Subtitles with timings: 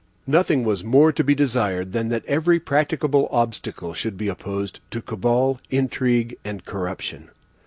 [0.25, 4.99] Nothing was more to be desired than that every practicable obstacle should be opposed to
[4.99, 7.29] cabal, intrigue, and corruption.